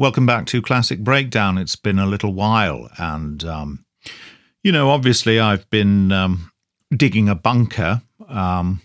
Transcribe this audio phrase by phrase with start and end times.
[0.00, 1.58] Welcome back to Classic Breakdown.
[1.58, 3.84] It's been a little while, and um,
[4.64, 6.50] you know, obviously, I've been um,
[6.90, 8.80] digging a bunker um,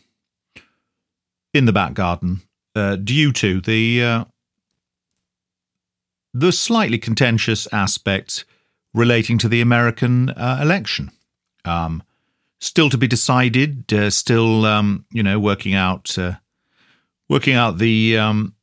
[1.54, 2.41] in the back garden
[2.75, 4.25] uh, due to the uh,
[6.33, 8.43] the slightly contentious aspects
[8.93, 11.11] relating to the American uh, election.
[11.63, 12.04] Um,
[12.59, 13.93] still to be decided.
[13.93, 16.34] Uh, still, um, you know, working out uh,
[17.29, 18.55] working out the um,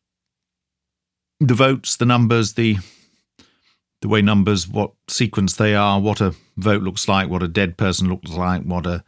[1.47, 2.79] the votes, the numbers, the
[4.01, 7.77] the way numbers, what sequence they are, what a vote looks like, what a dead
[7.77, 9.05] person looks like, what a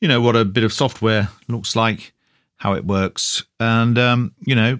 [0.00, 2.12] you know what a bit of software looks like,
[2.56, 4.78] how it works, and um, you know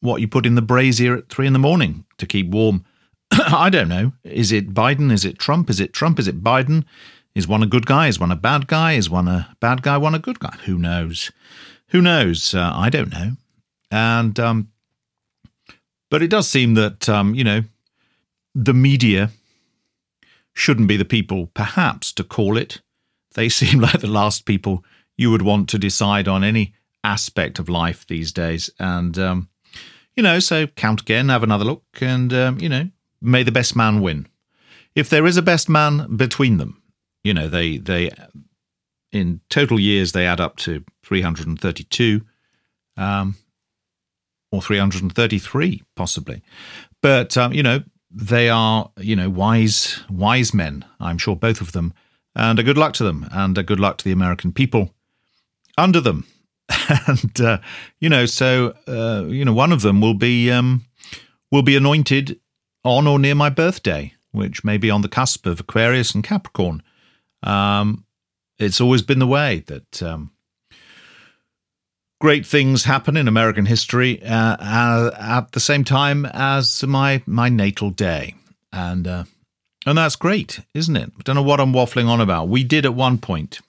[0.00, 2.84] what you put in the brazier at three in the morning to keep warm.
[3.32, 4.12] I don't know.
[4.24, 5.12] Is it Biden?
[5.12, 5.70] Is it Trump?
[5.70, 6.18] Is it Trump?
[6.18, 6.84] Is it Biden?
[7.34, 8.08] Is one a good guy?
[8.08, 8.92] Is one a bad guy?
[8.92, 9.96] Is one a bad guy?
[9.98, 10.56] One a good guy?
[10.64, 11.30] Who knows?
[11.88, 12.54] Who knows?
[12.54, 13.32] Uh, I don't know.
[13.90, 14.68] And um,
[16.10, 17.62] but it does seem that, um, you know,
[18.54, 19.30] the media
[20.52, 22.82] shouldn't be the people, perhaps, to call it.
[23.34, 24.84] They seem like the last people
[25.16, 28.70] you would want to decide on any aspect of life these days.
[28.78, 29.48] And, um,
[30.16, 32.90] you know, so count again, have another look, and, um, you know,
[33.22, 34.26] may the best man win.
[34.94, 36.82] If there is a best man between them,
[37.22, 38.10] you know, they, they,
[39.12, 42.22] in total years, they add up to 332.
[42.96, 43.36] Um,
[44.52, 46.42] or 333 possibly.
[47.02, 50.84] But um, you know, they are you know wise wise men.
[50.98, 51.94] I'm sure both of them,
[52.34, 54.94] and a good luck to them, and a good luck to the American people
[55.78, 56.26] under them.
[57.06, 57.58] and uh,
[58.00, 60.84] you know, so uh, you know, one of them will be um,
[61.50, 62.38] will be anointed
[62.84, 66.82] on or near my birthday, which may be on the cusp of Aquarius and Capricorn.
[67.42, 68.04] Um,
[68.58, 70.32] it's always been the way that um,
[72.20, 77.48] great things happen in American history uh, uh, at the same time as my my
[77.48, 78.36] natal day,
[78.72, 79.24] and uh,
[79.84, 81.10] and that's great, isn't it?
[81.18, 82.48] I don't know what I'm waffling on about.
[82.48, 83.60] We did at one point,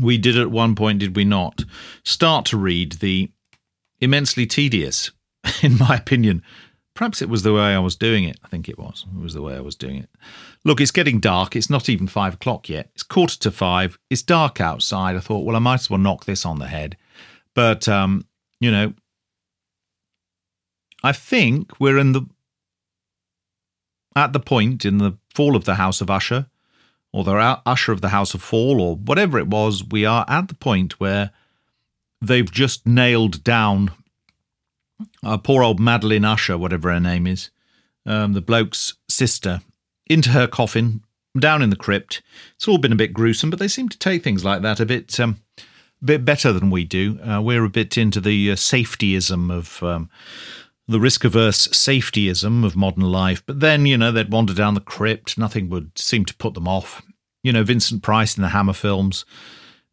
[0.00, 1.64] we did at one point, did we not?
[2.04, 3.30] Start to read the
[4.00, 5.10] immensely tedious,
[5.62, 6.42] in my opinion.
[6.94, 8.40] Perhaps it was the way I was doing it.
[8.42, 9.06] I think it was.
[9.14, 10.08] It was the way I was doing it.
[10.64, 11.54] Look, it's getting dark.
[11.54, 12.90] It's not even five o'clock yet.
[12.92, 14.00] It's quarter to five.
[14.10, 15.14] It's dark outside.
[15.14, 16.96] I thought, well, I might as well knock this on the head
[17.58, 18.24] but um,
[18.60, 18.94] you know,
[21.02, 22.24] I think we're in the
[24.14, 26.46] at the point in the fall of the House of Usher,
[27.12, 29.82] or the Usher of the House of Fall, or whatever it was.
[29.82, 31.32] We are at the point where
[32.22, 33.90] they've just nailed down
[35.24, 37.50] uh, poor old Madeline Usher, whatever her name is,
[38.06, 39.62] um, the bloke's sister,
[40.06, 41.02] into her coffin
[41.36, 42.22] down in the crypt.
[42.54, 44.86] It's all been a bit gruesome, but they seem to take things like that a
[44.86, 45.40] bit um,
[46.04, 47.18] bit better than we do.
[47.20, 50.10] Uh, we're a bit into the uh, safetyism of um,
[50.86, 53.42] the risk averse safetyism of modern life.
[53.44, 55.36] But then, you know, they'd wander down the crypt.
[55.36, 57.02] Nothing would seem to put them off.
[57.42, 59.24] You know, Vincent Price in the Hammer films.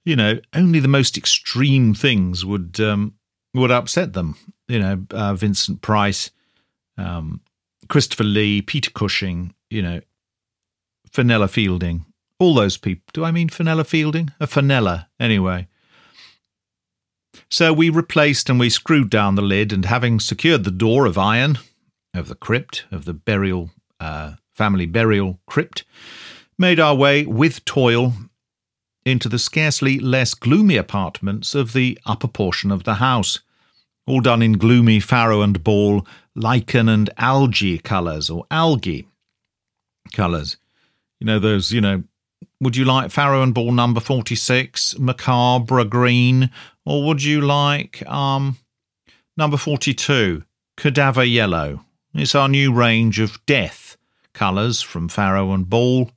[0.06, 3.16] You know, only the most extreme things would um,
[3.54, 4.38] would upset them.
[4.68, 6.32] You know, uh, Vincent Price,
[6.98, 7.42] um,
[7.90, 9.54] Christopher Lee, Peter Cushing.
[9.70, 10.02] You know,
[11.12, 12.06] Fenella Fielding.
[12.40, 13.04] All those people.
[13.14, 14.32] Do I mean Fenella Fielding?
[14.40, 15.68] A Fenella, anyway.
[17.50, 21.18] So we replaced and we screwed down the lid, and having secured the door of
[21.18, 21.60] iron
[22.14, 25.84] of the crypt, of the burial, uh, family burial crypt,
[26.58, 28.14] made our way with toil
[29.06, 33.42] into the scarcely less gloomy apartments of the upper portion of the house,
[34.08, 39.08] all done in gloomy farrow and ball, lichen and algae colours, or algae
[40.14, 40.58] colours.
[41.20, 42.04] You know, those, you know,
[42.66, 46.50] would you like Farrow and Ball number 46, Macabre Green,
[46.84, 48.58] or would you like um,
[49.38, 50.44] number 42,
[50.76, 51.86] Cadaver Yellow?
[52.16, 53.98] It's our new range of death
[54.34, 56.10] colours from Farrow and Ball.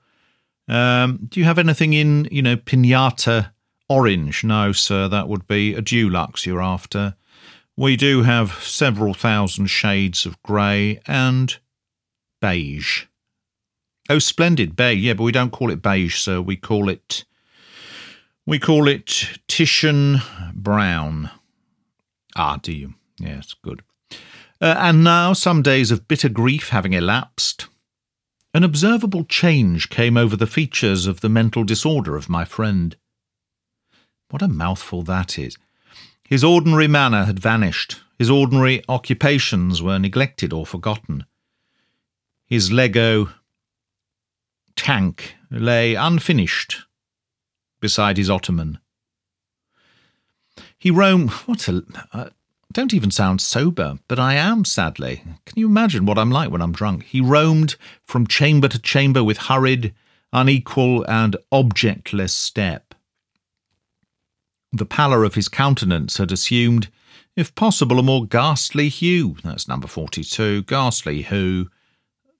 [0.66, 3.50] Um, do you have anything in, you know, pinata
[3.91, 4.42] orange?
[4.42, 7.14] No, sir, that would be a Dulux you're after.
[7.76, 11.58] We do have several thousand shades of grey and
[12.41, 13.05] beige.
[14.08, 15.05] Oh, splendid, beige.
[15.05, 16.40] Yeah, but we don't call it beige, sir.
[16.40, 17.25] We call it
[18.46, 20.22] we call it Titian
[20.55, 21.31] Brown.
[22.34, 22.94] Ah, do you?
[23.19, 23.82] Yes, good.
[24.58, 27.66] Uh, and now, some days of bitter grief having elapsed,
[28.55, 32.96] an observable change came over the features of the mental disorder of my friend.
[34.31, 35.58] What a mouthful that is.
[36.26, 38.00] His ordinary manner had vanished.
[38.19, 41.26] His ordinary occupations were neglected or forgotten.
[42.46, 43.28] His Lego
[44.78, 46.86] tank lay unfinished
[47.80, 48.78] beside his ottoman.
[50.78, 51.30] He roamed.
[51.46, 51.82] What a.
[52.12, 52.28] Uh,
[52.72, 55.22] don't even sound sober, but I am, sadly.
[55.46, 57.04] Can you imagine what I'm like when I'm drunk?
[57.04, 59.94] He roamed from chamber to chamber with hurried,
[60.32, 62.94] unequal, and objectless step.
[64.70, 66.88] The pallor of his countenance had assumed,
[67.34, 69.36] if possible, a more ghastly hue.
[69.42, 70.64] That's number 42.
[70.64, 71.70] Ghastly hue.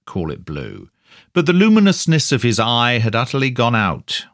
[0.05, 0.89] Call it blue.
[1.33, 4.25] But the luminousness of his eye had utterly gone out.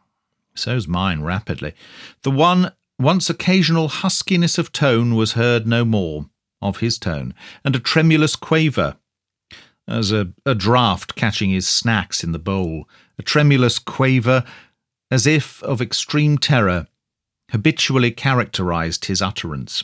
[0.56, 1.74] So's mine rapidly.
[2.24, 6.30] The one once occasional huskiness of tone was heard no more,
[6.62, 7.34] of his tone,
[7.64, 8.96] and a tremulous quaver,
[9.88, 12.88] as a, a draught catching his snacks in the bowl,
[13.20, 14.44] a tremulous quaver,
[15.12, 16.88] as if of extreme terror,
[17.52, 19.84] habitually characterized his utterance.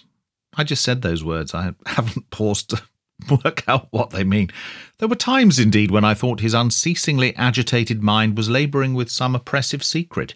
[0.56, 1.54] I just said those words.
[1.54, 2.82] I haven't paused to
[3.44, 4.50] work out what they mean.
[4.98, 9.36] There were times, indeed, when I thought his unceasingly agitated mind was labouring with some
[9.36, 10.36] oppressive secret,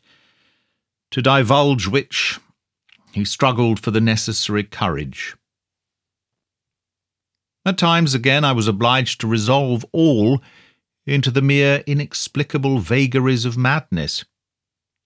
[1.11, 2.39] to divulge which
[3.11, 5.35] he struggled for the necessary courage.
[7.65, 10.41] At times, again, I was obliged to resolve all
[11.07, 14.25] into the mere inexplicable vagaries of madness,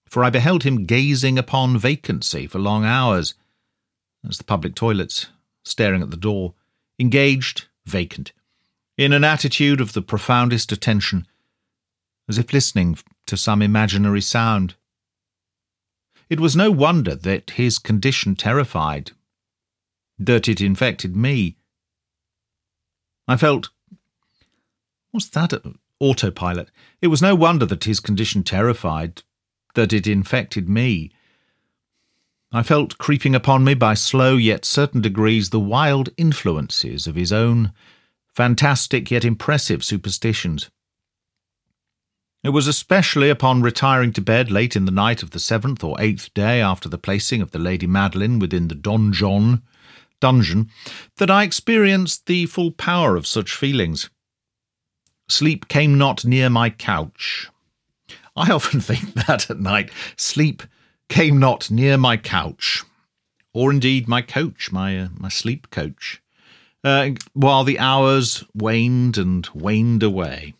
[0.06, 3.34] for I beheld him gazing upon vacancy for long hours,
[4.28, 5.28] as the public toilets,
[5.64, 6.54] staring at the door,
[6.98, 8.32] engaged, vacant,
[8.96, 11.26] in an attitude of the profoundest attention,
[12.28, 14.74] as if listening to some imaginary sound.
[16.28, 19.12] It was no wonder that his condition terrified,
[20.18, 21.56] that it infected me.
[23.26, 23.70] I felt.
[25.10, 25.52] What's that?
[25.52, 25.60] Uh,
[25.98, 26.70] autopilot.
[27.00, 29.22] It was no wonder that his condition terrified,
[29.74, 31.10] that it infected me.
[32.52, 37.32] I felt creeping upon me by slow yet certain degrees the wild influences of his
[37.32, 37.72] own
[38.26, 40.68] fantastic yet impressive superstitions.
[42.42, 46.00] It was especially upon retiring to bed late in the night of the seventh or
[46.00, 49.62] eighth day after the placing of the Lady Madeline within the donjon
[50.20, 50.70] dungeon
[51.16, 54.10] that I experienced the full power of such feelings.
[55.28, 57.48] Sleep came not near my couch.
[58.34, 59.90] I often think that at night.
[60.16, 60.62] Sleep
[61.10, 62.82] came not near my couch,
[63.52, 66.22] or indeed my coach, my uh, my sleep coach,
[66.82, 70.54] uh, while the hours waned and waned away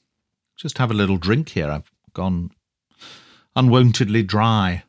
[0.61, 1.71] just have a little drink here.
[1.71, 2.51] I've gone
[3.57, 4.83] unwontedly dry.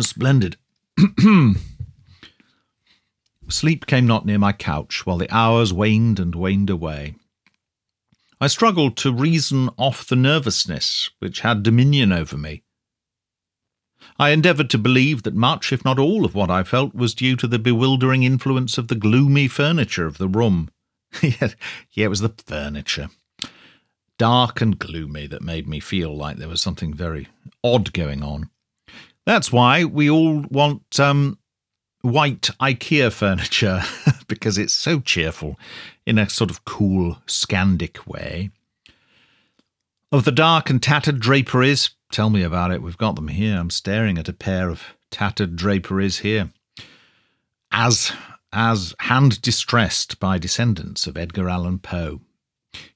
[0.00, 0.56] Splendid.
[3.48, 7.16] Sleep came not near my couch while the hours waned and waned away.
[8.44, 12.62] I struggled to reason off the nervousness which had dominion over me.
[14.18, 17.36] I endeavoured to believe that much, if not all, of what I felt was due
[17.36, 20.68] to the bewildering influence of the gloomy furniture of the room.
[21.22, 21.52] yeah,
[21.96, 23.08] it was the furniture.
[24.18, 27.28] Dark and gloomy that made me feel like there was something very
[27.64, 28.50] odd going on.
[29.24, 31.38] That's why we all want um,
[32.02, 33.80] white IKEA furniture,
[34.26, 35.58] because it's so cheerful
[36.06, 38.50] in a sort of cool, Scandic way.
[40.12, 42.82] Of the dark and tattered draperies, tell me about it.
[42.82, 43.58] We've got them here.
[43.58, 46.50] I'm staring at a pair of tattered draperies here.
[47.72, 48.12] As
[48.52, 52.20] as hand distressed by descendants of Edgar Allan Poe.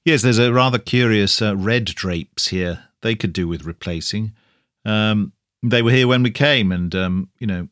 [0.05, 2.85] Yes, there's a rather curious uh, red drapes here.
[3.01, 4.31] They could do with replacing.
[4.85, 7.67] Um, they were here when we came, and um, you know,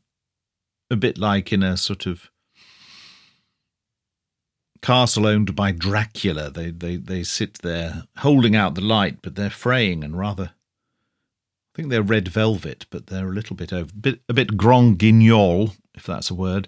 [0.91, 2.29] a bit like in a sort of
[4.81, 6.49] castle owned by Dracula.
[6.49, 10.51] They they they sit there holding out the light, but they're fraying and rather.
[11.73, 14.97] I think they're red velvet, but they're a little bit over, bit a bit grand
[14.97, 16.67] guignol, if that's a word,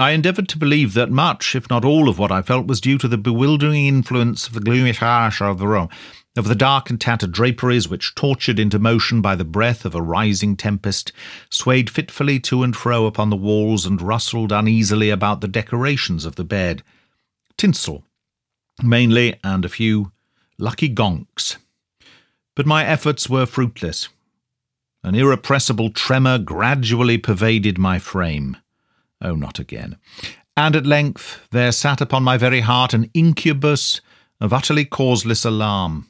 [0.00, 2.96] I endeavoured to believe that much, if not all, of what I felt was due
[2.96, 5.90] to the bewildering influence of the gloomy hush of the room,
[6.36, 10.02] of the dark and tattered draperies which, tortured into motion by the breath of a
[10.02, 11.12] rising tempest,
[11.50, 16.36] swayed fitfully to and fro upon the walls and rustled uneasily about the decorations of
[16.36, 16.82] the bed.
[17.56, 18.04] Tinsel,
[18.82, 20.12] mainly, and a few
[20.56, 21.56] lucky gonks.
[22.54, 24.08] But my efforts were fruitless.
[25.02, 28.56] An irrepressible tremor gradually pervaded my frame.
[29.20, 29.96] Oh, not again.
[30.56, 34.00] And at length there sat upon my very heart an incubus
[34.40, 36.06] of utterly causeless alarm.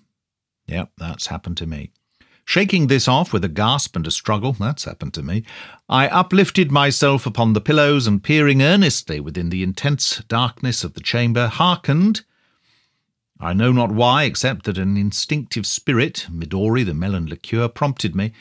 [0.70, 1.90] Yep, that's happened to me.
[2.44, 5.44] Shaking this off with a gasp and a struggle, that's happened to me,
[5.88, 11.00] I uplifted myself upon the pillows and peering earnestly within the intense darkness of the
[11.00, 12.22] chamber, hearkened.
[13.40, 18.32] I know not why, except that an instinctive spirit, Midori the melon liqueur, prompted me,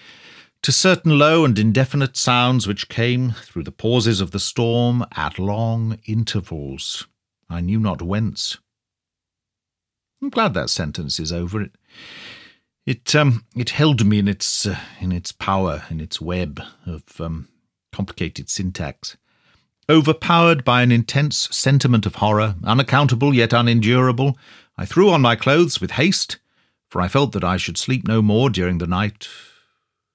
[0.62, 5.39] to certain low and indefinite sounds which came through the pauses of the storm at
[5.39, 7.07] long intervals.
[7.50, 8.57] I knew not whence.
[10.21, 11.62] I'm glad that sentence is over.
[11.62, 11.71] It,
[12.86, 17.22] it, um, it held me in its, uh, in its power, in its web of
[17.22, 17.48] um,
[17.91, 19.17] Complicated syntax.
[19.89, 24.38] Overpowered by an intense sentiment of horror, unaccountable yet unendurable,
[24.77, 26.38] I threw on my clothes with haste,
[26.89, 29.27] for I felt that I should sleep no more during the night.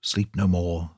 [0.01, 0.93] Sleep no more.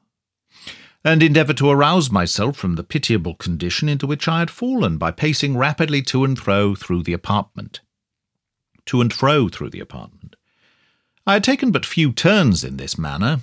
[1.03, 5.11] And endeavoured to arouse myself from the pitiable condition into which I had fallen by
[5.11, 7.81] pacing rapidly to and fro through the apartment.
[8.87, 10.37] To and fro through the apartment.
[11.27, 13.41] I had taken but few turns in this manner,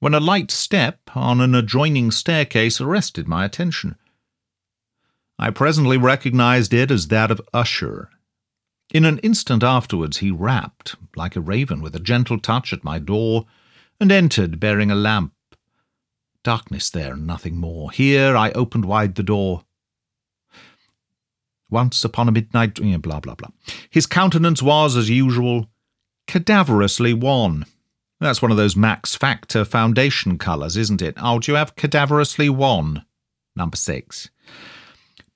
[0.00, 3.94] when a light step on an adjoining staircase arrested my attention.
[5.38, 8.10] I presently recognized it as that of Usher.
[8.92, 12.98] In an instant afterwards he rapped, like a raven, with a gentle touch at my
[12.98, 13.46] door,
[14.00, 15.32] and entered bearing a lamp.
[16.42, 17.92] Darkness there, and nothing more.
[17.92, 19.64] Here I opened wide the door.
[21.70, 23.48] Once upon a midnight, eh, blah, blah, blah.
[23.88, 25.68] His countenance was, as usual,
[26.32, 27.66] cadaverously wan.
[28.18, 31.14] That's one of those Max Factor foundation colours, isn't it?
[31.20, 33.04] Oh, do you have cadaverously wan?
[33.54, 34.30] Number six.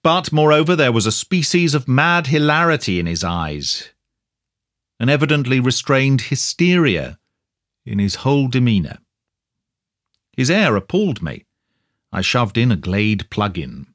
[0.02, 3.90] But, moreover, there was a species of mad hilarity in his eyes,
[4.98, 7.18] an evidently restrained hysteria
[7.84, 8.96] in his whole demeanour.
[10.34, 11.44] His air appalled me.
[12.10, 13.86] I shoved in a Glade plug-in.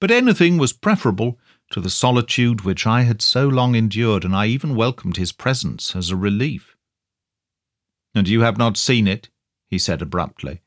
[0.00, 1.38] But anything was preferable
[1.70, 5.94] to the solitude which I had so long endured, and I even welcomed his presence
[5.94, 6.76] as a relief.
[8.14, 9.28] And you have not seen it?
[9.68, 10.62] he said abruptly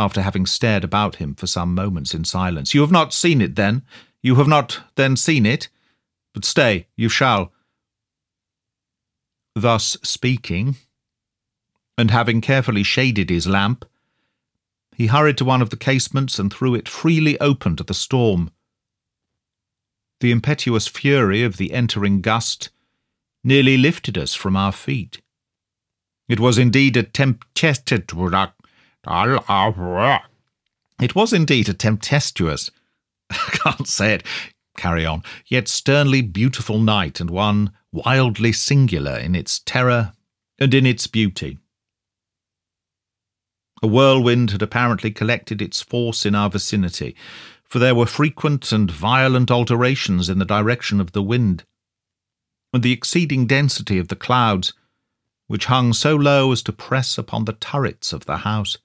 [0.00, 2.72] after having stared about him for some moments in silence.
[2.72, 3.82] You have not seen it, then?
[4.22, 5.68] You have not then seen it?
[6.32, 7.52] But stay, you shall.
[9.54, 10.76] Thus speaking,
[11.98, 13.84] and having carefully shaded his lamp,
[14.96, 18.50] he hurried to one of the casements and threw it freely open to the storm.
[20.20, 22.70] The impetuous fury of the entering gust
[23.42, 25.22] nearly lifted us from our feet.
[26.28, 27.90] It was indeed a tempest
[31.00, 32.70] it was indeed a tempestuous,
[33.30, 34.22] I can't say it,
[34.76, 40.12] carry on, yet sternly beautiful night, and one wildly singular in its terror
[40.58, 41.58] and in its beauty.
[43.82, 47.16] A whirlwind had apparently collected its force in our vicinity,
[47.70, 51.64] for there were frequent and violent alterations in the direction of the wind,
[52.72, 54.72] and the exceeding density of the clouds,
[55.46, 58.76] which hung so low as to press upon the turrets of the house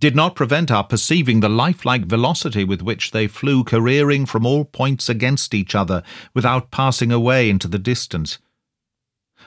[0.00, 4.64] did not prevent our perceiving the lifelike velocity with which they flew careering from all
[4.64, 6.02] points against each other
[6.34, 8.38] without passing away into the distance.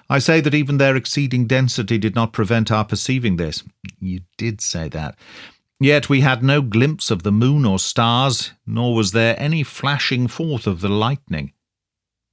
[0.09, 3.63] I say that even their exceeding density did not prevent our perceiving this.
[3.99, 5.15] You did say that.
[5.81, 10.27] Yet we had no glimpse of the moon or stars, nor was there any flashing
[10.27, 11.53] forth of the lightning.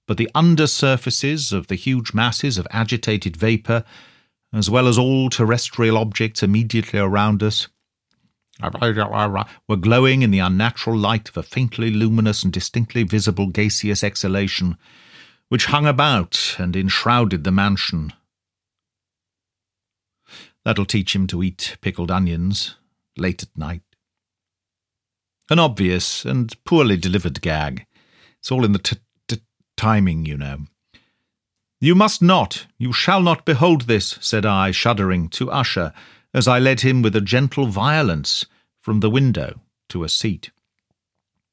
[0.06, 3.84] But the under surfaces of the huge masses of agitated vapour,
[4.52, 7.68] as well as all terrestrial objects immediately around us,
[9.66, 14.76] were glowing in the unnatural light of a faintly luminous and distinctly visible gaseous exhalation,
[15.48, 18.12] which hung about and enshrouded the mansion.
[20.66, 22.74] That'll teach him to eat pickled onions
[23.20, 23.82] late at night.
[25.50, 27.86] An obvious and poorly delivered gag.
[28.38, 28.96] It's all in the t-
[29.26, 29.42] t-
[29.76, 30.66] timing, you know.
[31.80, 35.92] You must not, you shall not behold this, said I, shuddering, to Usher,
[36.34, 38.46] as I led him with a gentle violence
[38.80, 39.60] from the window
[39.90, 40.50] to a seat.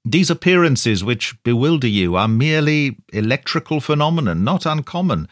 [0.03, 5.27] These appearances which bewilder you are merely electrical phenomena, not uncommon,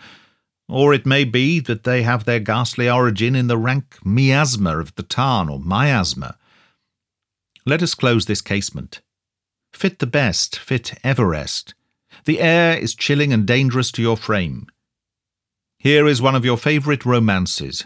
[0.69, 4.95] or it may be that they have their ghastly origin in the rank miasma of
[4.95, 6.37] the tarn or miasma.
[7.65, 9.01] Let us close this casement.
[9.73, 11.73] Fit the best, fit Everest.
[12.25, 14.67] The air is chilling and dangerous to your frame.
[15.77, 17.85] Here is one of your favourite romances.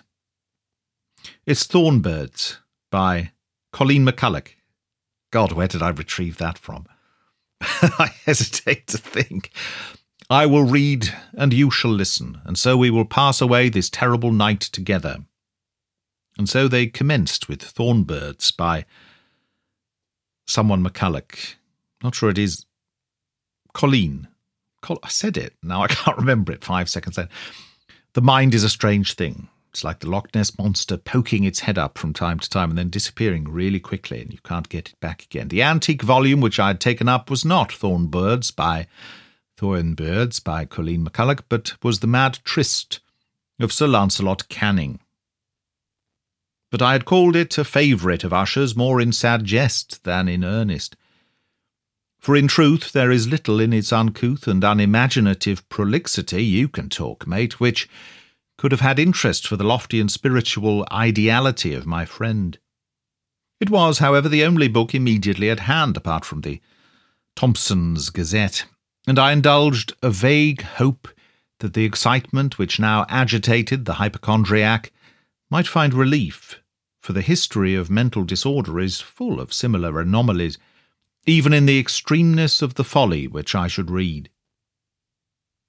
[1.45, 2.57] It's Thornbirds
[2.91, 3.31] by
[3.71, 4.49] Colleen McCullough.
[5.31, 6.85] God, where did I retrieve that from?
[7.61, 9.51] I hesitate to think.
[10.29, 14.33] I will read, and you shall listen, and so we will pass away this terrible
[14.33, 15.19] night together.
[16.37, 18.85] And so they commenced with Thornbirds by
[20.45, 21.55] someone McCullough.
[22.03, 22.65] Not sure it is
[23.73, 24.27] Colleen.
[24.81, 25.53] Col- I said it.
[25.63, 27.29] Now I can't remember it five seconds then.
[28.13, 29.47] The mind is a strange thing.
[29.71, 32.77] It's like the Loch Ness monster poking its head up from time to time and
[32.77, 35.49] then disappearing really quickly, and you can't get it back again.
[35.49, 38.87] The antique volume which I had taken up was not Thornbirds by
[39.57, 42.99] Thornbirds by Colleen McCullough, but was The Mad Tryst
[43.59, 44.99] of Sir Lancelot Canning.
[46.69, 50.43] But I had called it a favourite of Usher's more in sad jest than in
[50.43, 50.95] earnest.
[52.19, 57.25] For in truth there is little in its uncouth and unimaginative prolixity, you can talk,
[57.25, 57.89] mate, which
[58.57, 62.59] could have had interest for the lofty and spiritual ideality of my friend.
[63.59, 66.61] It was, however, the only book immediately at hand apart from the
[67.35, 68.65] Thompson's Gazette,
[69.07, 71.07] and I indulged a vague hope
[71.59, 74.91] that the excitement which now agitated the hypochondriac
[75.49, 76.61] might find relief,
[76.99, 80.57] for the history of mental disorder is full of similar anomalies,
[81.25, 84.29] even in the extremeness of the folly which I should read.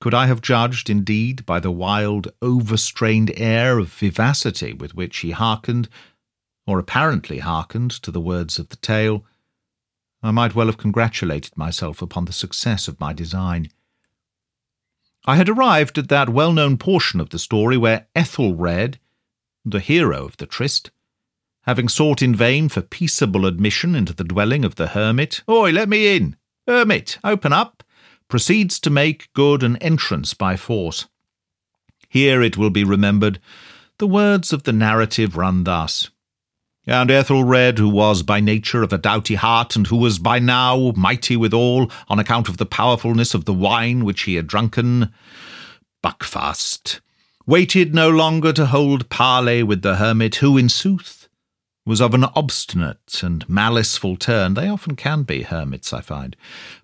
[0.00, 5.30] Could I have judged, indeed, by the wild, overstrained air of vivacity with which he
[5.30, 5.88] hearkened,
[6.66, 9.25] or apparently hearkened, to the words of the tale,
[10.23, 13.69] I might well have congratulated myself upon the success of my design.
[15.27, 18.99] I had arrived at that well known portion of the story where Ethelred,
[19.65, 20.91] the hero of the tryst,
[21.63, 25.89] having sought in vain for peaceable admission into the dwelling of the hermit, Oi, let
[25.89, 26.37] me in!
[26.67, 27.85] Hermit, open up!
[28.29, 31.07] proceeds to make good an entrance by force.
[32.09, 33.41] Here, it will be remembered,
[33.99, 36.11] the words of the narrative run thus.
[36.88, 40.95] And Ethelred, who was by nature of a doughty heart, and who was by now
[40.97, 45.12] mighty withal, on account of the powerfulness of the wine which he had drunken,
[46.02, 47.00] Buckfast,
[47.47, 51.28] waited no longer to hold parley with the hermit, who, in sooth,
[51.85, 54.54] was of an obstinate and maliceful turn.
[54.54, 56.37] They often can be hermits, I find.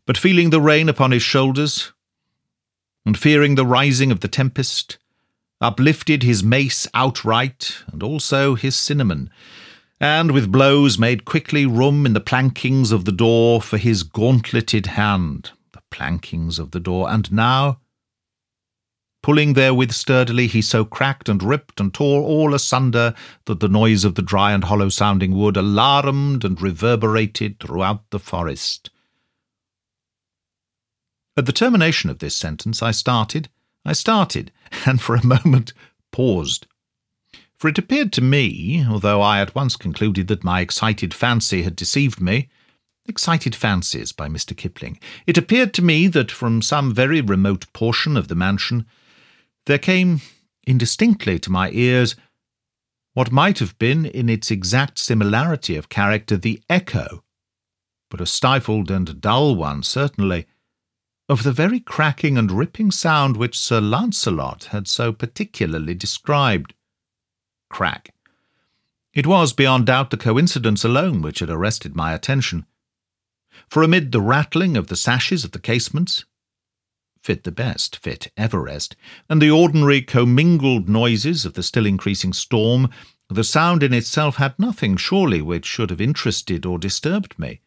[0.04, 1.94] But feeling the rain upon his shoulders,
[3.06, 4.98] and fearing the rising of the tempest,
[5.62, 9.30] uplifted his mace outright, and also his cinnamon,
[10.00, 14.86] and with blows made quickly room in the plankings of the door for his gauntleted
[14.86, 15.52] hand.
[15.72, 17.80] The plankings of the door, and now,
[19.22, 23.14] pulling therewith sturdily, he so cracked and ripped and tore all asunder
[23.46, 28.18] that the noise of the dry and hollow sounding wood alarmed and reverberated throughout the
[28.18, 28.90] forest.
[31.36, 33.48] At the termination of this sentence, I started,
[33.84, 34.52] I started,
[34.86, 35.72] and for a moment
[36.12, 36.66] paused
[37.64, 41.74] for it appeared to me, although I at once concluded that my excited fancy had
[41.74, 42.50] deceived me,
[43.06, 44.54] Excited Fancies by Mr.
[44.54, 48.84] Kipling, it appeared to me that from some very remote portion of the mansion
[49.64, 50.20] there came
[50.66, 52.16] indistinctly to my ears
[53.14, 57.24] what might have been, in its exact similarity of character, the echo,
[58.10, 60.44] but a stifled and dull one, certainly,
[61.30, 66.74] of the very cracking and ripping sound which Sir Lancelot had so particularly described
[67.74, 68.14] crack.
[69.12, 72.66] It was, beyond doubt, the coincidence alone which had arrested my attention.
[73.68, 76.24] For amid the rattling of the sashes of the casements,
[77.20, 78.94] fit the best, fit Everest,
[79.28, 82.90] and the ordinary commingled noises of the still increasing storm,
[83.28, 87.60] the sound in itself had nothing, surely, which should have interested or disturbed me.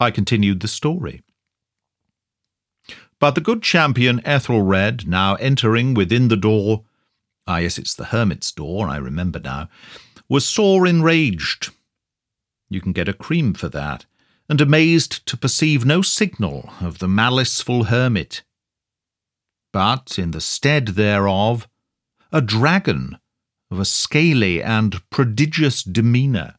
[0.00, 1.22] I continued the story.
[3.20, 6.84] But the good champion Ethelred, now entering within the door,
[7.48, 9.68] ah, yes, it's the hermit's door, I remember now,
[10.28, 11.70] was sore enraged.
[12.68, 14.04] You can get a cream for that,
[14.50, 18.42] and amazed to perceive no signal of the maliceful hermit.
[19.72, 21.66] But in the stead thereof,
[22.30, 23.18] a dragon
[23.70, 26.54] of a scaly and prodigious demeanour,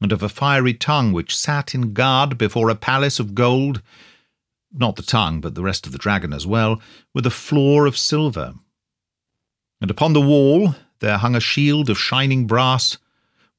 [0.00, 3.80] and of a fiery tongue which sat in guard before a palace of gold,
[4.72, 6.80] not the tongue, but the rest of the dragon as well,
[7.14, 8.54] with a floor of silver
[9.82, 12.98] and upon the wall there hung a shield of shining brass,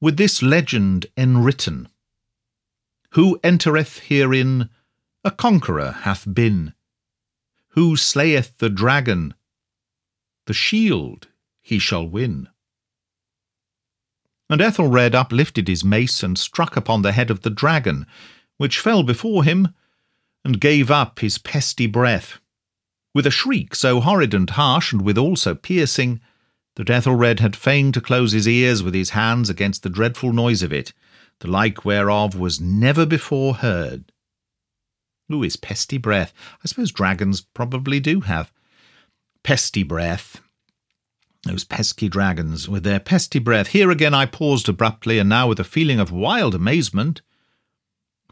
[0.00, 1.86] with this legend enwritten
[3.10, 4.70] Who entereth herein,
[5.22, 6.72] a conqueror hath been.
[7.72, 9.34] Who slayeth the dragon,
[10.46, 11.28] the shield
[11.60, 12.48] he shall win.
[14.48, 18.06] And Ethelred uplifted his mace and struck upon the head of the dragon,
[18.56, 19.74] which fell before him,
[20.42, 22.40] and gave up his pesty breath
[23.14, 26.20] with a shriek so horrid and harsh, and withal so piercing,
[26.76, 30.62] that Ethelred had fain to close his ears with his hands against the dreadful noise
[30.62, 30.92] of it,
[31.38, 34.12] the like whereof was never before heard.
[35.28, 36.34] Who is pesty breath?
[36.62, 38.52] I suppose dragons probably do have
[39.42, 40.40] pesty breath.
[41.44, 43.68] Those pesky dragons, with their pesty breath.
[43.68, 47.22] Here again I paused abruptly, and now with a feeling of wild amazement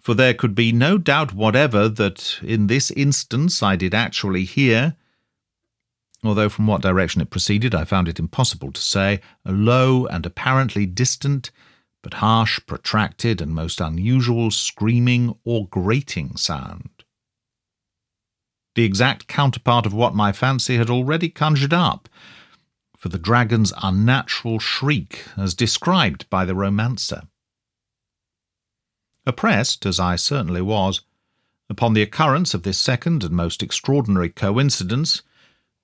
[0.03, 4.97] for there could be no doubt whatever that in this instance I did actually hear,
[6.25, 10.27] although from what direction it proceeded I found it impossible to say, a low and
[10.27, 11.53] apparently distant,
[12.03, 16.91] but harsh, protracted, and most unusual screaming or grating sound.
[18.75, 22.09] The exact counterpart of what my fancy had already conjured up,
[22.97, 27.23] for the dragon's unnatural shriek as described by the romancer.
[29.25, 31.03] Oppressed, as I certainly was,
[31.71, 35.23] upon the occurrence of this second and most extraordinary coincidence,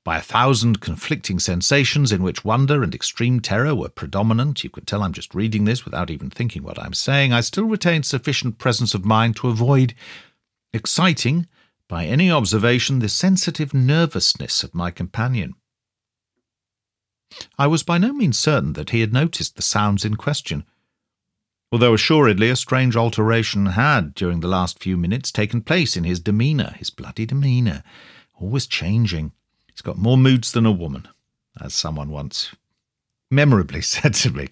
[0.04, 4.64] by a thousand conflicting sensations in which wonder and extreme terror were predominant.
[4.64, 7.32] You could tell I'm just reading this without even thinking what I'm saying.
[7.32, 9.94] I still retained sufficient presence of mind to avoid
[10.72, 11.46] exciting,
[11.88, 15.54] by any observation, the sensitive nervousness of my companion.
[17.58, 20.64] I was by no means certain that he had noticed the sounds in question,
[21.70, 26.20] although assuredly a strange alteration had, during the last few minutes, taken place in his
[26.20, 27.82] demeanour, his bloody demeanour,
[28.34, 29.32] always changing.
[29.70, 31.08] He's got more moods than a woman,
[31.60, 32.52] as someone once
[33.30, 34.48] memorably said to me,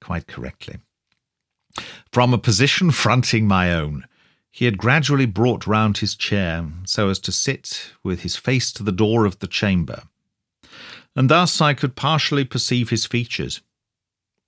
[0.00, 0.78] quite correctly.
[2.12, 4.06] From a position fronting my own,
[4.50, 8.82] he had gradually brought round his chair so as to sit with his face to
[8.82, 10.02] the door of the chamber,
[11.16, 13.62] and thus I could partially perceive his features,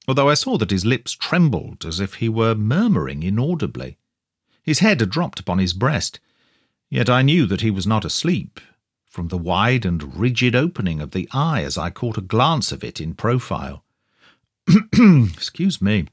[0.06, 3.98] although I saw that his lips trembled as if he were murmuring inaudibly.
[4.62, 6.20] His head had dropped upon his breast,
[6.90, 8.60] yet I knew that he was not asleep,
[9.08, 12.82] from the wide and rigid opening of the eye as I caught a glance of
[12.82, 13.84] it in profile.
[14.92, 16.06] Excuse me.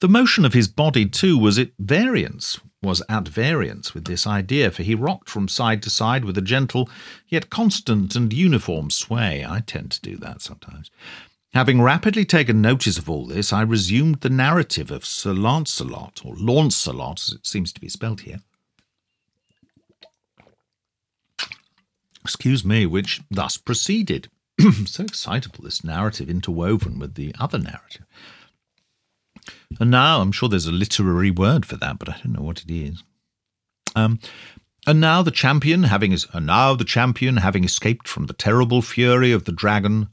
[0.00, 4.70] The motion of his body, too, was at variance, was at variance with this idea,
[4.70, 6.88] for he rocked from side to side with a gentle,
[7.28, 9.44] yet constant and uniform sway.
[9.46, 10.90] I tend to do that sometimes.
[11.54, 16.34] Having rapidly taken notice of all this, I resumed the narrative of Sir Launcelot, or
[16.36, 18.40] Launcelot, as it seems to be spelt here,
[22.22, 24.28] excuse me, which thus proceeded.
[24.86, 28.04] so excitable, this narrative interwoven with the other narrative.
[29.80, 32.62] And now, I'm sure there's a literary word for that, but I don't know what
[32.62, 33.02] it is.
[33.96, 34.18] Um,
[34.86, 39.32] and now the champion, having and now the champion, having escaped from the terrible fury
[39.32, 40.08] of the dragon,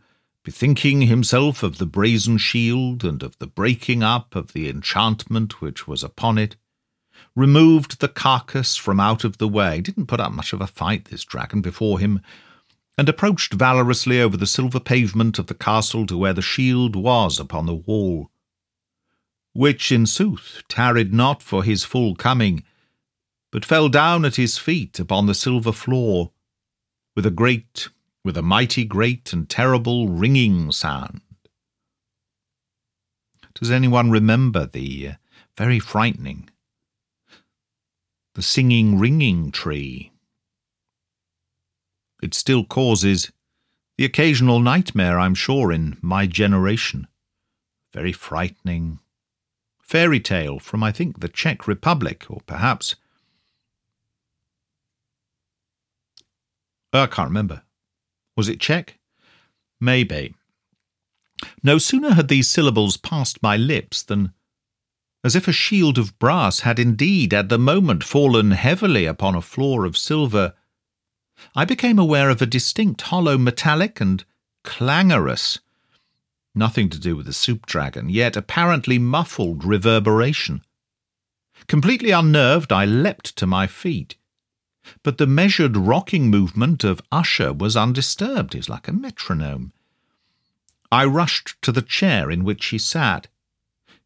[0.46, 5.88] bethinking himself of the brazen shield and of the breaking up of the enchantment which
[5.88, 6.56] was upon it,
[7.36, 11.06] removed the carcass from out of the way, didn't put up much of a fight,
[11.06, 12.22] this dragon, before him,
[12.96, 17.40] and approached valorously over the silver pavement of the castle to where the shield was
[17.40, 18.30] upon the wall,
[19.54, 22.64] which, in sooth, tarried not for his full coming,
[23.52, 26.32] but fell down at his feet upon the silver floor,
[27.16, 27.90] with a great,
[28.26, 31.22] with a mighty great and terrible ringing sound.
[33.54, 35.14] Does anyone remember the uh,
[35.56, 36.50] very frightening
[38.36, 40.12] the singing ringing tree.
[42.22, 43.32] It still causes
[43.98, 47.08] the occasional nightmare, I'm sure, in my generation.
[47.94, 49.00] Very frightening.
[49.80, 52.96] Fairy tale from, I think, the Czech Republic, or perhaps.
[56.92, 57.62] Oh, I can't remember.
[58.36, 59.00] Was it Czech?
[59.80, 60.36] Maybe.
[61.64, 64.34] No sooner had these syllables passed my lips than
[65.24, 69.42] as if a shield of brass had indeed at the moment fallen heavily upon a
[69.42, 70.54] floor of silver,
[71.56, 74.24] I became aware of a distinct hollow metallic and
[74.64, 75.60] clangorous,
[76.54, 80.62] nothing to do with the soup dragon, yet apparently muffled reverberation.
[81.68, 84.18] Completely unnerved, I leapt to my feet.
[85.04, 88.56] But the measured rocking movement of Usher was undisturbed.
[88.56, 89.72] It was like a metronome.
[90.92, 93.28] I rushed to the chair in which he sat.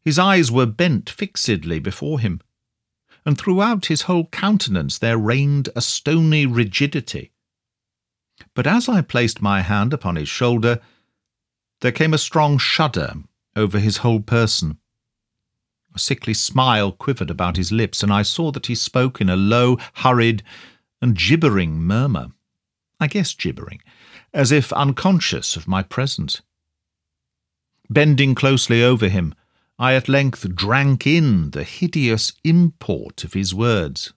[0.02, 2.40] His eyes were bent fixedly before him,
[3.26, 7.32] and throughout his whole countenance there reigned a stony rigidity.
[8.54, 10.80] But as I placed my hand upon his shoulder,
[11.80, 13.14] there came a strong shudder
[13.54, 14.78] over his whole person.
[15.94, 19.36] A sickly smile quivered about his lips, and I saw that he spoke in a
[19.36, 20.42] low, hurried,
[21.00, 22.28] and gibbering murmur.
[22.98, 23.80] I guess gibbering,
[24.34, 26.42] as if unconscious of my presence.
[27.88, 29.34] Bending closely over him,
[29.78, 34.12] I at length drank in the hideous import of his words.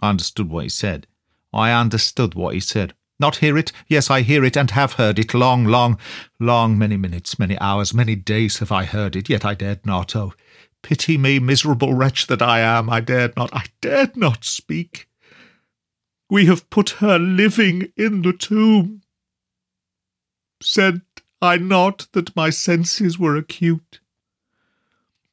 [0.00, 1.06] I understood what he said.
[1.52, 2.94] I understood what he said.
[3.20, 3.70] Not hear it?
[3.86, 5.98] Yes, I hear it, and have heard it long, long,
[6.40, 10.16] long, many minutes, many hours, many days have I heard it, yet I dared not.
[10.16, 10.32] Oh,
[10.82, 15.08] pity me, miserable wretch that I am, I dared not, I dared not speak.
[16.34, 19.02] We have put her living in the tomb.
[20.60, 21.02] Said
[21.40, 24.00] I not that my senses were acute?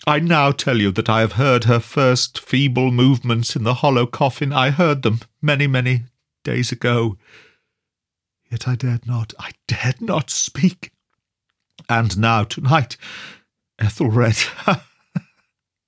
[0.06, 4.06] I now tell you that I have heard her first feeble movements in the hollow
[4.06, 4.54] coffin.
[4.54, 6.04] I heard them many, many
[6.44, 7.18] days ago.
[8.52, 10.92] Yet I dared not, I dared not speak.
[11.90, 12.96] And now, tonight,
[13.80, 14.38] Ethelred,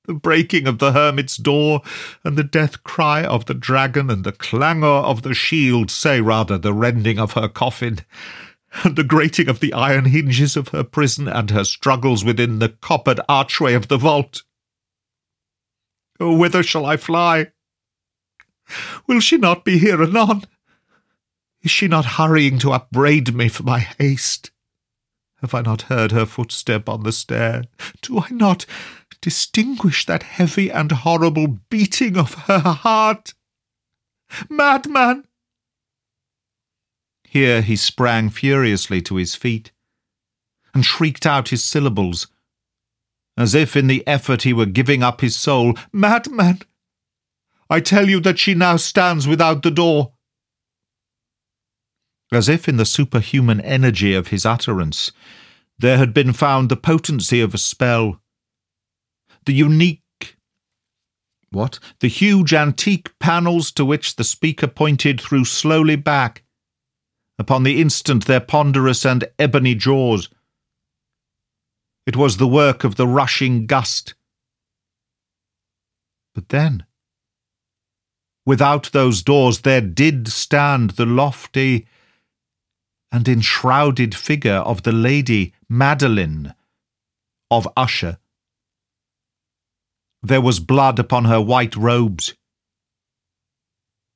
[0.06, 1.82] the breaking of the hermit's door,
[2.24, 6.58] and the death cry of the dragon, and the clangour of the shield, say rather
[6.58, 8.00] the rending of her coffin,
[8.84, 12.70] and the grating of the iron hinges of her prison, and her struggles within the
[12.70, 14.44] coppered archway of the vault.
[16.20, 17.52] Oh, whither shall I fly?
[19.08, 20.44] Will she not be here anon?
[21.62, 24.52] Is she not hurrying to upbraid me for my haste?
[25.42, 27.64] Have I not heard her footstep on the stair?
[28.02, 28.66] Do I not
[29.24, 33.34] distinguish that heavy and horrible beating of her heart?
[34.50, 35.26] Madman!
[37.24, 39.72] Here he sprang furiously to his feet
[40.74, 42.28] and shrieked out his syllables,
[43.38, 45.76] as if in the effort he were giving up his soul.
[45.94, 46.60] Madman!
[47.70, 50.14] I tell you that she now stands without the door.
[52.30, 55.14] As if in the superhuman energy of his utterance,
[55.80, 58.20] there had been found the potency of a spell,
[59.46, 60.04] the unique
[61.54, 61.78] what?
[62.00, 66.44] The huge antique panels to which the speaker pointed threw slowly back.
[67.38, 70.30] Upon the instant, their ponderous and ebony jaws.
[72.08, 74.16] It was the work of the rushing gust.
[76.34, 76.86] But then,
[78.48, 81.86] without those doors, there did stand the lofty
[83.12, 86.56] and enshrouded figure of the Lady Madeline
[87.52, 88.18] of Usher.
[90.26, 92.34] There was blood upon her white robes,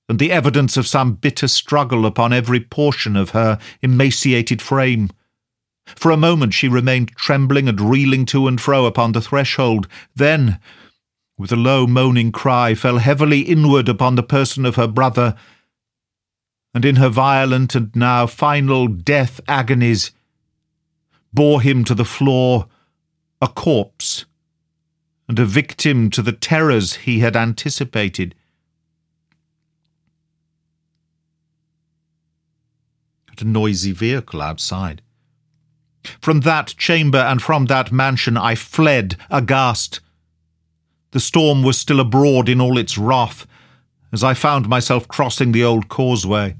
[0.08, 5.10] and the evidence of some bitter struggle upon every portion of her emaciated frame.
[5.86, 10.62] For a moment she remained trembling and reeling to and fro upon the threshold, then,
[11.38, 15.36] with a low moaning cry, fell heavily inward upon the person of her brother,
[16.74, 20.12] and in her violent and now final death agonies,
[21.34, 22.67] bore him to the floor,
[23.41, 24.26] a corpse
[25.28, 28.34] and a victim to the terrors he had anticipated.
[33.32, 35.02] At a noisy vehicle outside.
[36.22, 40.00] From that chamber and from that mansion I fled, aghast.
[41.12, 43.46] The storm was still abroad in all its wrath,
[44.13, 46.56] as I found myself crossing the old causeway.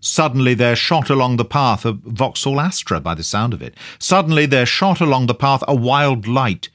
[0.00, 3.74] Suddenly there shot along the path a Vauxhall Astra by the sound of it.
[3.98, 6.70] Suddenly there shot along the path a wild light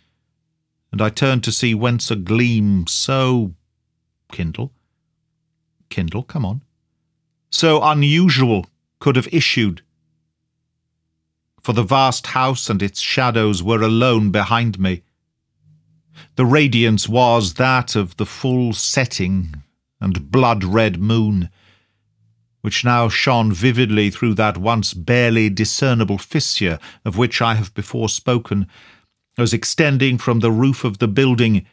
[0.92, 3.54] and I turned to see whence a gleam so
[4.32, 4.72] kindle,
[5.90, 6.64] kindle, come on,
[7.50, 8.68] so unusual
[9.00, 9.82] could have issued.
[11.62, 15.04] For the vast house and its shadows were alone behind me.
[16.36, 19.64] The radiance was that of the full setting
[20.00, 21.50] and blood red moon,
[22.62, 28.10] which now shone vividly through that once barely discernible fissure of which I have before
[28.10, 28.68] spoken,
[29.38, 31.66] as extending from the roof of the building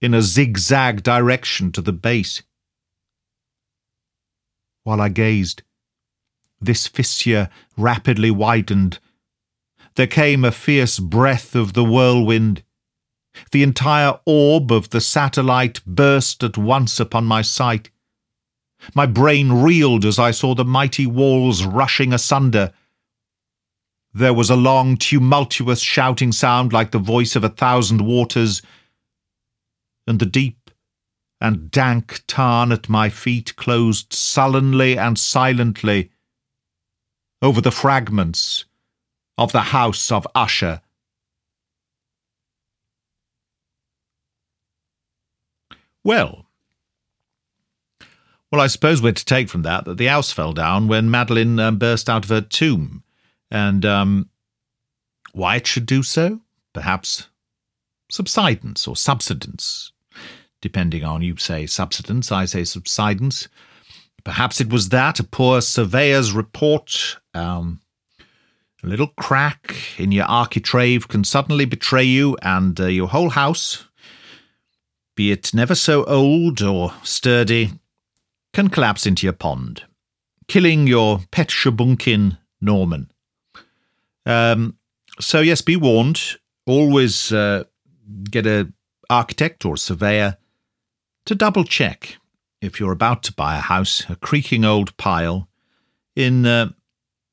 [0.00, 2.42] in a zigzag direction to the base.
[4.84, 5.62] While I gazed,
[6.60, 8.98] this fissure rapidly widened.
[9.94, 12.62] There came a fierce breath of the whirlwind.
[13.52, 17.90] The entire orb of the satellite burst at once upon my sight.
[18.94, 22.72] My brain reeled as I saw the mighty walls rushing asunder
[24.14, 28.62] there was a long, tumultuous shouting sound like the voice of a thousand waters,
[30.06, 30.70] and the deep
[31.40, 36.10] and dank tarn at my feet closed sullenly and silently
[37.40, 38.64] over the fragments
[39.36, 40.80] of the house of Usher.
[46.02, 46.46] Well,
[48.50, 51.60] well, I suppose we're to take from that that the house fell down when Madeline
[51.60, 53.04] um, burst out of her tomb.
[53.50, 54.28] And um,
[55.32, 56.40] why it should do so?
[56.72, 57.28] Perhaps
[58.10, 59.92] subsidence or subsidence,
[60.60, 63.48] depending on you say subsidence, I say subsidence.
[64.24, 67.80] Perhaps it was that a poor surveyor's report, um,
[68.82, 73.86] a little crack in your architrave can suddenly betray you, and uh, your whole house,
[75.16, 77.72] be it never so old or sturdy,
[78.52, 79.84] can collapse into your pond,
[80.46, 83.10] killing your pet Shubunkin Norman.
[84.28, 84.76] Um,
[85.18, 86.36] so yes, be warned.
[86.66, 87.64] Always uh,
[88.30, 88.72] get a
[89.10, 90.36] architect or surveyor
[91.24, 92.18] to double check
[92.60, 95.48] if you're about to buy a house, a creaking old pile
[96.14, 96.70] in uh,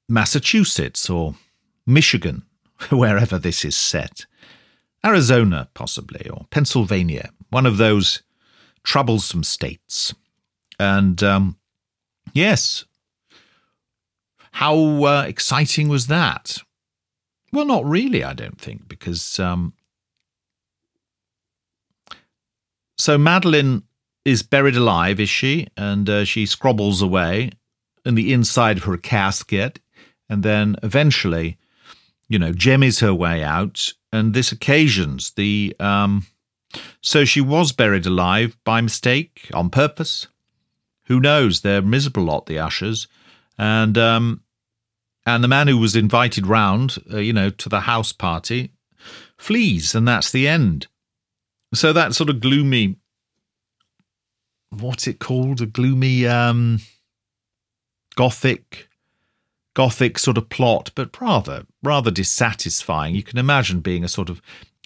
[0.08, 1.36] Massachusetts or
[1.86, 2.44] Michigan,
[2.90, 4.26] wherever this is set,
[5.06, 8.22] Arizona possibly, or Pennsylvania, one of those
[8.84, 10.14] troublesome states.
[10.80, 11.58] And um,
[12.34, 12.86] yes,
[14.52, 16.60] how uh, exciting was that?
[17.56, 19.72] Well, not really, I don't think, because um,
[22.98, 23.84] so Madeline
[24.26, 25.68] is buried alive, is she?
[25.78, 27.52] And uh, she scrobbles away
[28.04, 29.80] in the inside of her casket,
[30.28, 31.58] and then eventually,
[32.28, 35.74] you know, jemmies her way out, and this occasions the.
[35.80, 36.26] Um,
[37.02, 40.28] so she was buried alive by mistake, on purpose.
[41.06, 41.62] who knows?
[41.62, 43.08] They're a miserable lot, the ushers,
[43.58, 44.42] and um,
[45.26, 48.72] and the man who was invited round, uh, you know, to the house party,
[49.38, 50.88] flees, and that's the end.
[51.74, 52.98] So that sort of gloomy,
[54.70, 55.62] what's it called?
[55.62, 56.80] A gloomy, um,
[58.16, 58.88] gothic,
[59.74, 63.16] gothic sort of plot, but rather, rather dissatisfying.
[63.16, 64.42] You can imagine being a sort of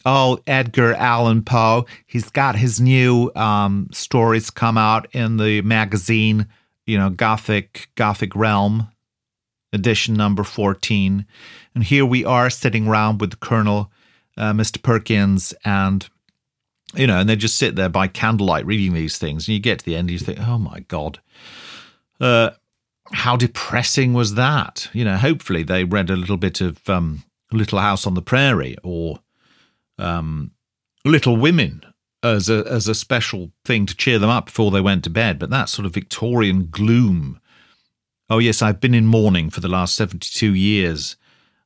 [0.06, 1.86] Oh, Edgar Allan Poe.
[2.06, 6.48] He's got his new um, stories come out in the magazine,
[6.86, 8.88] you know, Gothic Gothic Realm,
[9.74, 11.26] edition number 14.
[11.76, 13.92] And here we are sitting around with the Colonel,
[14.38, 14.82] uh, Mr.
[14.82, 16.08] Perkins, and,
[16.96, 19.48] you know, and they just sit there by candlelight reading these things.
[19.48, 21.20] And you get to the end and you think, oh my God.
[22.20, 22.52] Uh,
[23.12, 24.90] how depressing was that?
[24.94, 28.78] You know, hopefully they read a little bit of um, Little House on the Prairie
[28.84, 29.20] or
[29.98, 30.52] um,
[31.06, 31.84] Little Women
[32.22, 35.40] as a as a special thing to cheer them up before they went to bed.
[35.40, 37.40] But that sort of Victorian gloom.
[38.30, 41.16] Oh yes, I've been in mourning for the last seventy two years.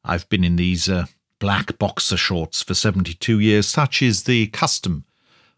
[0.03, 1.05] I've been in these uh,
[1.39, 3.67] black boxer shorts for seventy two years.
[3.67, 5.05] Such is the custom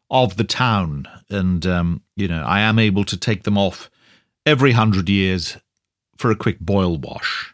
[0.10, 3.90] of the town, and um, you know I am able to take them off
[4.46, 5.58] every hundred years
[6.18, 7.54] for a quick boil wash.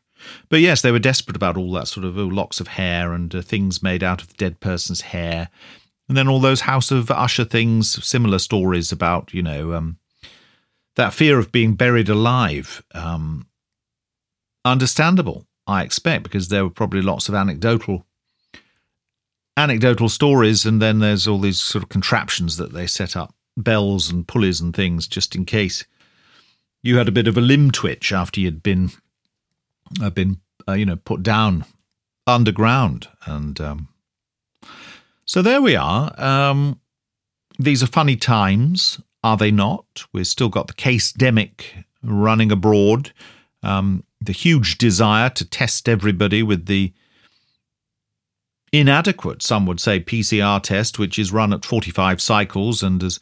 [0.49, 3.33] But yes, they were desperate about all that sort of oh, locks of hair and
[3.33, 5.49] uh, things made out of the dead person's hair.
[6.07, 9.97] And then all those House of Usher things, similar stories about, you know, um,
[10.95, 12.83] that fear of being buried alive.
[12.93, 13.47] Um,
[14.65, 18.05] understandable, I expect, because there were probably lots of anecdotal
[19.57, 24.09] anecdotal stories, and then there's all these sort of contraptions that they set up, bells
[24.09, 25.85] and pulleys and things, just in case
[26.83, 28.91] you had a bit of a limb twitch after you'd been
[29.99, 31.65] have been uh, you know put down
[32.27, 33.87] underground and um,
[35.25, 36.79] so there we are um,
[37.59, 43.11] these are funny times are they not we've still got the case demic running abroad
[43.63, 46.93] um, the huge desire to test everybody with the
[48.71, 53.19] inadequate some would say pcr test which is run at 45 cycles and as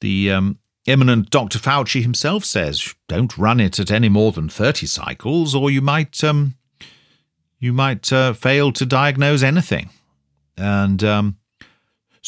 [0.00, 1.58] the um, Eminent Dr.
[1.58, 6.24] Fauci himself says, don't run it at any more than 30 cycles, or you might
[6.24, 6.54] um,
[7.58, 9.90] you might uh, fail to diagnose anything.
[10.56, 11.36] And um,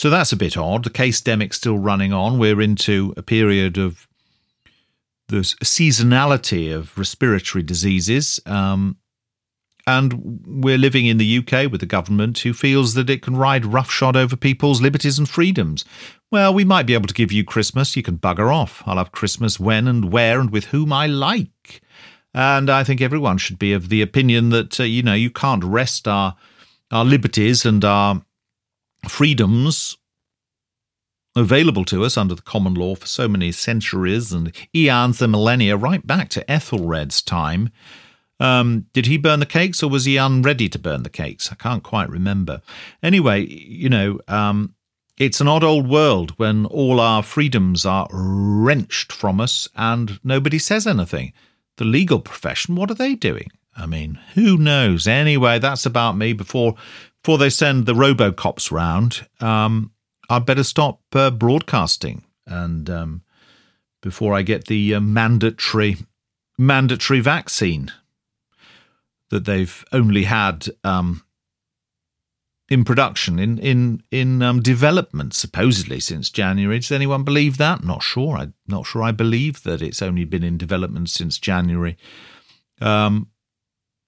[0.01, 0.85] so that's a bit odd.
[0.85, 2.39] The case demic's still running on.
[2.39, 4.09] We're into a period of
[5.29, 8.41] the seasonality of respiratory diseases.
[8.47, 8.97] Um,
[9.87, 13.67] and we're living in the UK with a government who feels that it can ride
[13.67, 15.85] roughshod over people's liberties and freedoms.
[16.31, 17.95] Well, we might be able to give you Christmas.
[17.95, 18.83] You can bugger off.
[18.87, 21.83] I'll have Christmas when and where and with whom I like.
[22.33, 25.63] And I think everyone should be of the opinion that, uh, you know, you can't
[25.63, 26.37] wrest our,
[26.91, 28.23] our liberties and our
[29.09, 29.97] freedoms
[31.37, 35.77] available to us under the common law for so many centuries and eons and millennia,
[35.77, 37.71] right back to Ethelred's time.
[38.41, 41.53] Um, did he burn the cakes or was he unready to burn the cakes?
[41.53, 42.63] I can't quite remember.
[43.03, 44.75] Anyway, you know, um,
[45.19, 50.59] it's an odd old world when all our freedoms are wrenched from us and nobody
[50.59, 51.35] says anything.
[51.77, 53.51] The legal profession, what are they doing?
[53.77, 55.07] I mean, who knows?
[55.07, 56.33] Anyway, that's about me.
[56.33, 56.75] Before
[57.23, 59.93] before they send the RoboCops round, um,
[60.29, 63.23] I'd better stop uh, broadcasting and um,
[64.01, 65.97] before I get the uh, mandatory
[66.59, 67.91] mandatory vaccine
[69.31, 71.23] that they've only had um,
[72.69, 76.79] in production, in in in um, development, supposedly since January.
[76.79, 77.85] Does anyone believe that?
[77.85, 78.37] Not sure.
[78.37, 79.03] I'm not sure.
[79.03, 81.97] I believe that it's only been in development since January.
[82.81, 83.29] Um,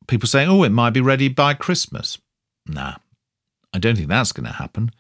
[0.07, 2.19] people saying, "Oh, it might be ready by Christmas."
[2.67, 2.97] Nah,
[3.73, 4.91] I don't think that's going to happen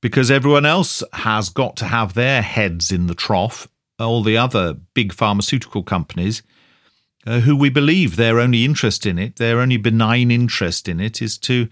[0.00, 3.68] because everyone else has got to have their heads in the trough.
[3.98, 6.42] All the other big pharmaceutical companies.
[7.26, 11.22] Uh, who we believe their only interest in it, their only benign interest in it,
[11.22, 11.68] is to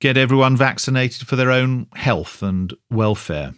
[0.00, 3.54] get everyone vaccinated for their own health and welfare.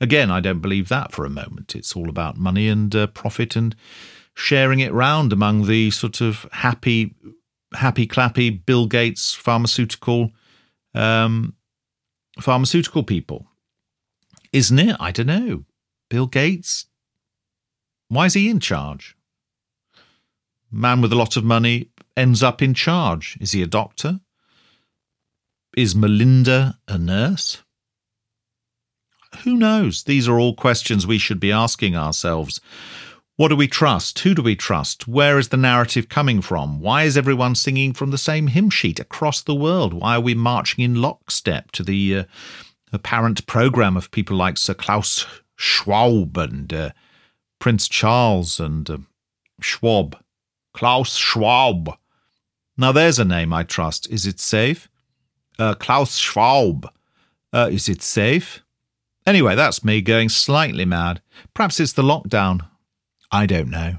[0.00, 1.74] Again, I don't believe that for a moment.
[1.74, 3.76] It's all about money and uh, profit and
[4.34, 7.14] sharing it round among the sort of happy,
[7.76, 10.30] happy clappy Bill Gates pharmaceutical,
[10.94, 11.54] um,
[12.40, 13.46] pharmaceutical people,
[14.52, 14.96] isn't it?
[14.98, 15.64] I don't know.
[16.10, 16.86] Bill Gates.
[18.08, 19.16] Why is he in charge?
[20.70, 23.36] Man with a lot of money ends up in charge.
[23.40, 24.20] Is he a doctor?
[25.76, 27.62] Is Melinda a nurse?
[29.44, 30.04] Who knows?
[30.04, 32.60] These are all questions we should be asking ourselves.
[33.36, 34.18] What do we trust?
[34.20, 35.06] Who do we trust?
[35.06, 36.80] Where is the narrative coming from?
[36.80, 39.92] Why is everyone singing from the same hymn sheet across the world?
[39.92, 42.24] Why are we marching in lockstep to the uh,
[42.92, 46.90] apparent program of people like Sir Klaus Schwab and uh,
[47.58, 48.98] Prince Charles and uh,
[49.60, 50.16] Schwab.
[50.72, 51.96] Klaus Schwab.
[52.76, 54.10] Now there's a name I trust.
[54.10, 54.88] Is it safe?
[55.58, 56.90] Uh, Klaus Schwab.
[57.52, 58.62] Uh, is it safe?
[59.26, 61.20] Anyway, that's me going slightly mad.
[61.54, 62.66] Perhaps it's the lockdown.
[63.30, 63.98] I don't know.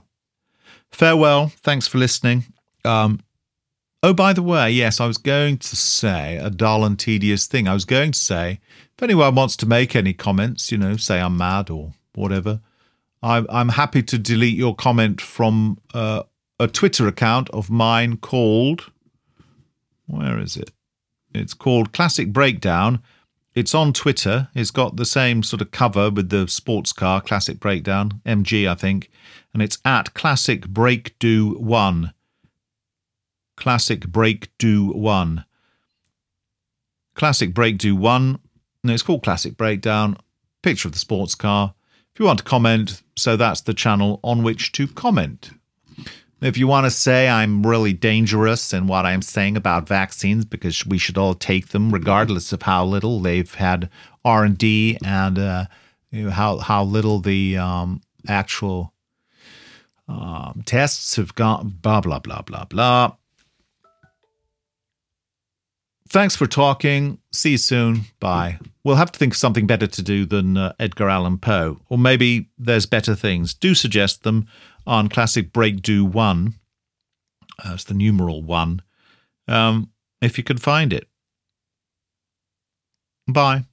[0.91, 1.51] Farewell.
[1.57, 2.45] Thanks for listening.
[2.85, 3.19] Um,
[4.01, 7.67] oh, by the way, yes, I was going to say a dull and tedious thing.
[7.67, 8.59] I was going to say,
[8.95, 12.61] if anyone wants to make any comments, you know, say I'm mad or whatever,
[13.21, 16.23] I'm, I'm happy to delete your comment from uh,
[16.59, 18.91] a Twitter account of mine called.
[20.07, 20.71] Where is it?
[21.33, 23.03] It's called Classic Breakdown.
[23.57, 24.49] It's on Twitter.
[24.53, 28.75] It's got the same sort of cover with the sports car, Classic Breakdown, MG, I
[28.75, 29.09] think.
[29.51, 32.13] And it's at Classic Break Do 1.
[33.55, 35.43] Classic Break Do 1.
[37.15, 38.37] Classic Break Do 1.
[38.83, 40.17] No, it's called Classic Breakdown.
[40.61, 41.73] Picture of the sports car.
[42.13, 45.49] If you want to comment, so that's the channel on which to comment.
[46.39, 50.85] If you want to say I'm really dangerous in what I'm saying about vaccines because
[50.85, 53.89] we should all take them regardless of how little they've had
[54.23, 55.65] R&D and uh,
[56.11, 58.93] you know, how how little the um, actual
[60.07, 63.13] um, tests have gone blah blah blah blah blah.
[66.09, 67.17] Thanks for talking.
[67.33, 68.01] See you soon.
[68.19, 68.59] Bye.
[68.83, 71.97] We'll have to think of something better to do than uh, Edgar Allan Poe, or
[71.97, 73.53] maybe there's better things.
[73.53, 74.47] Do suggest them
[74.87, 76.55] on Classic Break Do 1.
[77.63, 78.81] Uh, the numeral 1.
[79.47, 81.07] Um, if you can find it.
[83.27, 83.65] Bye.